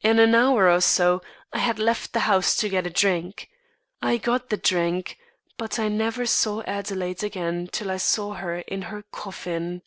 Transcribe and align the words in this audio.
In 0.00 0.18
an 0.18 0.34
hour 0.34 0.70
or 0.70 0.80
so, 0.80 1.20
I 1.52 1.58
had 1.58 1.78
left 1.78 2.14
the 2.14 2.20
house 2.20 2.56
to 2.56 2.68
get 2.70 2.86
a 2.86 2.90
drink. 2.90 3.50
I 4.00 4.16
got 4.16 4.48
the 4.48 4.56
drink, 4.56 5.18
but 5.58 5.78
I 5.78 5.88
never 5.88 6.24
saw 6.24 6.62
Adelaide 6.62 7.22
again 7.22 7.68
till 7.70 7.90
I 7.90 7.98
saw 7.98 8.32
her 8.32 8.60
in 8.60 8.80
her 8.88 9.02
coffin." 9.02 9.82